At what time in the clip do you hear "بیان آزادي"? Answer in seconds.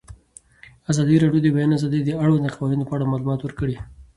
1.55-1.99